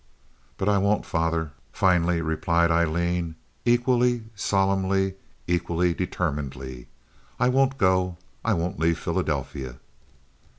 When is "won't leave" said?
8.55-8.97